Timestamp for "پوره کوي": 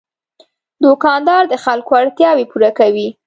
2.51-3.07